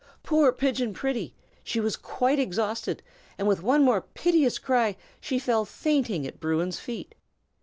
[0.23, 1.35] Poor Pigeon Pretty!
[1.63, 3.03] She was quite exhausted,
[3.37, 7.13] and with one more piteous cry she fell fainting at Bruin's feet.